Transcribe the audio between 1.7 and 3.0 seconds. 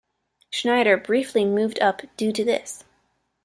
up due to this.